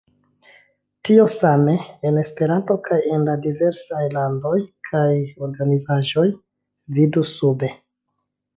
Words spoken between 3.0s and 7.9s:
en la diversaj landoj kaj organizaĵoj, vidu sube.